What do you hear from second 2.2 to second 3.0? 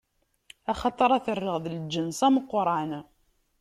ameqran.